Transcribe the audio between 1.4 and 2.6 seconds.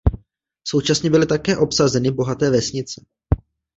obsazeny bohaté